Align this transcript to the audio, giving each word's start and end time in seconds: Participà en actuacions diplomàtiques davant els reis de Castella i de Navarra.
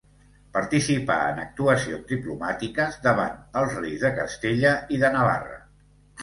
Participà 0.53 1.17
en 1.33 1.41
actuacions 1.41 2.09
diplomàtiques 2.11 2.97
davant 3.05 3.37
els 3.61 3.77
reis 3.83 4.07
de 4.07 4.13
Castella 4.17 4.73
i 4.97 5.01
de 5.05 5.13
Navarra. 5.19 5.63